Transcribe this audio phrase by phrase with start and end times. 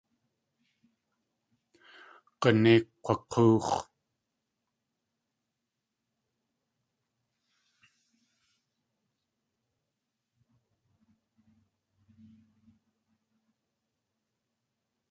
[2.39, 3.71] G̲unéi kg̲wak̲óox̲.